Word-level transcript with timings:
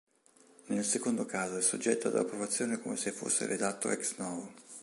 Nel 0.69 0.83
secondo 0.83 1.27
caso 1.27 1.57
è 1.57 1.61
soggetto 1.61 2.07
ad 2.07 2.15
approvazione 2.15 2.81
come 2.81 2.95
se 2.95 3.11
fosse 3.11 3.45
redatto 3.45 3.91
ex 3.91 4.17
novo. 4.17 4.51